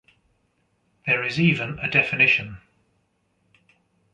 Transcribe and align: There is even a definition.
There 1.05 1.23
is 1.23 1.39
even 1.39 1.77
a 1.77 1.87
definition. 1.87 2.57